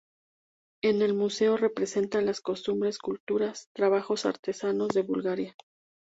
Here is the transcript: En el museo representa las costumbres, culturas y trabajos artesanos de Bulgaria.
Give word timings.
En 0.81 1.03
el 1.03 1.13
museo 1.13 1.57
representa 1.57 2.21
las 2.23 2.41
costumbres, 2.41 2.97
culturas 2.97 3.67
y 3.67 3.73
trabajos 3.75 4.25
artesanos 4.25 4.87
de 4.87 5.03
Bulgaria. 5.03 5.55